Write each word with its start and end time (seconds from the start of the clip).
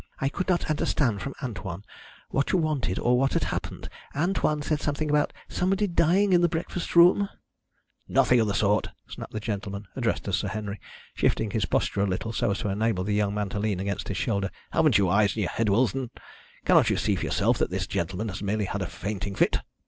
I 0.19 0.29
could 0.29 0.49
not 0.49 0.67
understand 0.67 1.21
from 1.21 1.35
Antoine 1.43 1.83
what 2.29 2.51
you 2.51 2.57
wanted 2.57 2.97
or 2.97 3.19
what 3.19 3.33
had 3.33 3.43
happened. 3.43 3.87
Antoine 4.15 4.63
said 4.63 4.81
something 4.81 5.11
about 5.11 5.31
somebody 5.47 5.85
dying 5.85 6.33
in 6.33 6.41
the 6.41 6.49
breakfast 6.49 6.95
room" 6.95 7.29
"Nothing 8.07 8.39
of 8.39 8.47
the 8.47 8.55
sort!" 8.55 8.87
snapped 9.07 9.31
the 9.31 9.39
gentleman 9.39 9.87
addressed 9.95 10.27
as 10.27 10.37
Sir 10.37 10.47
Henry, 10.47 10.79
shifting 11.13 11.51
his 11.51 11.65
posture 11.65 12.01
a 12.01 12.07
little 12.07 12.33
so 12.33 12.49
as 12.49 12.57
to 12.61 12.69
enable 12.69 13.03
the 13.03 13.13
young 13.13 13.35
man 13.35 13.49
to 13.49 13.59
lean 13.59 13.79
against 13.79 14.07
his 14.07 14.17
shoulder. 14.17 14.49
"Haven't 14.71 14.97
you 14.97 15.07
eyes 15.07 15.35
in 15.35 15.41
your 15.43 15.51
head, 15.51 15.69
Willsden? 15.69 16.09
Cannot 16.65 16.89
you 16.89 16.97
see 16.97 17.15
for 17.15 17.25
yourself 17.25 17.59
that 17.59 17.69
this 17.69 17.85
gentleman 17.85 18.29
has 18.29 18.41
merely 18.41 18.65
had 18.65 18.81
a 18.81 18.87
fainting 18.87 19.35
fit?" 19.35 19.59